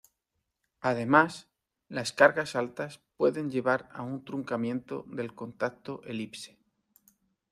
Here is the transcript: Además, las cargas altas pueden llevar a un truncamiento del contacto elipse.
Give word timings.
Además, 0.79 1.47
las 1.87 2.11
cargas 2.11 2.55
altas 2.55 3.01
pueden 3.17 3.51
llevar 3.51 3.87
a 3.93 4.01
un 4.01 4.25
truncamiento 4.25 5.05
del 5.07 5.35
contacto 5.35 6.01
elipse. 6.05 6.57